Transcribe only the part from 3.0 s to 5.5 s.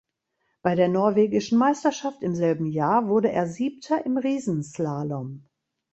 wurde er Siebter im Riesenslalom.